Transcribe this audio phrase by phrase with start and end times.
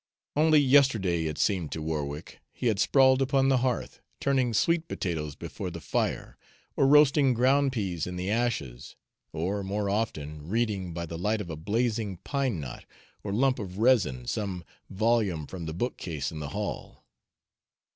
[0.35, 5.35] Only yesterday, it seemed to Warwick, he had sprawled upon the hearth, turning sweet potatoes
[5.35, 6.39] before the fire,
[6.75, 8.95] or roasting groundpeas in the ashes;
[9.31, 12.83] or, more often, reading, by the light of a blazing pine knot
[13.23, 17.05] or lump of resin, some volume from the bookcase in the hall.